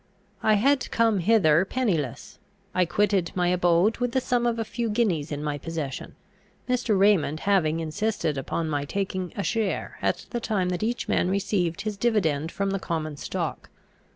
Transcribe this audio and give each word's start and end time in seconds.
I 0.41 0.55
had 0.55 0.89
come 0.89 1.19
hither 1.19 1.63
pennyless; 1.63 2.39
I 2.73 2.85
quitted 2.85 3.31
my 3.35 3.49
abode 3.49 3.97
with 3.97 4.13
the 4.13 4.19
sum 4.19 4.47
of 4.47 4.57
a 4.57 4.65
few 4.65 4.89
guineas 4.89 5.31
in 5.31 5.43
my 5.43 5.59
possession, 5.59 6.15
Mr. 6.67 6.97
Raymond 6.97 7.41
having 7.41 7.79
insisted 7.79 8.35
upon 8.35 8.67
my 8.67 8.83
taking 8.83 9.31
a 9.35 9.43
share 9.43 9.99
at 10.01 10.25
the 10.31 10.39
time 10.39 10.69
that 10.69 10.81
each 10.81 11.07
man 11.07 11.29
received 11.29 11.81
his 11.81 11.97
dividend 11.97 12.51
from 12.51 12.71
the 12.71 12.79
common 12.79 13.15
stock. 13.15 13.69